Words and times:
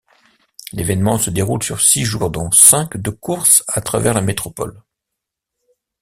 L'événement 0.73 1.19
se 1.19 1.29
déroule 1.29 1.61
sur 1.61 1.79
six 1.79 2.05
jours 2.05 2.31
dont 2.31 2.49
cinq 2.49 2.97
de 2.97 3.11
courses 3.11 3.63
à 3.67 3.81
travers 3.81 4.15
la 4.15 4.23
métropole. 4.23 4.81